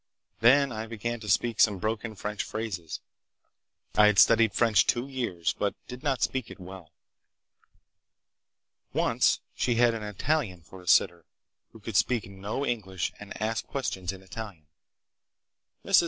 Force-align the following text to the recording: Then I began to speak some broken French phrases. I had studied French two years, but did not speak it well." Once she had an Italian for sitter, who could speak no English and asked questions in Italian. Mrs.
Then 0.39 0.71
I 0.71 0.87
began 0.87 1.19
to 1.19 1.29
speak 1.29 1.59
some 1.59 1.77
broken 1.77 2.15
French 2.15 2.41
phrases. 2.41 3.01
I 3.93 4.07
had 4.07 4.17
studied 4.17 4.51
French 4.55 4.87
two 4.87 5.07
years, 5.07 5.53
but 5.53 5.75
did 5.87 6.01
not 6.01 6.23
speak 6.23 6.49
it 6.49 6.59
well." 6.59 6.91
Once 8.93 9.41
she 9.53 9.75
had 9.75 9.93
an 9.93 10.01
Italian 10.01 10.63
for 10.63 10.83
sitter, 10.87 11.23
who 11.71 11.79
could 11.79 11.95
speak 11.95 12.25
no 12.27 12.65
English 12.65 13.13
and 13.19 13.39
asked 13.39 13.67
questions 13.67 14.11
in 14.11 14.23
Italian. 14.23 14.65
Mrs. 15.85 15.99